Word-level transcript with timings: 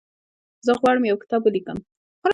زه 0.65 0.71
غواړم 0.79 1.03
یو 1.07 1.21
کتاب 1.23 1.41
ولیکم. 1.43 1.77